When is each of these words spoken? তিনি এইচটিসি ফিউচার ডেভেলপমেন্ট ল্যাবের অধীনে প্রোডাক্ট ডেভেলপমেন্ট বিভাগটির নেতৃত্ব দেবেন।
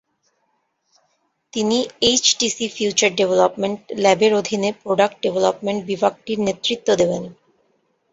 তিনি 1.53 1.77
এইচটিসি 2.01 2.65
ফিউচার 2.75 3.11
ডেভেলপমেন্ট 3.15 3.79
ল্যাবের 4.03 4.31
অধীনে 4.33 4.69
প্রোডাক্ট 4.81 5.17
ডেভেলপমেন্ট 5.25 5.79
বিভাগটির 5.89 6.39
নেতৃত্ব 6.47 6.87
দেবেন। 7.01 7.23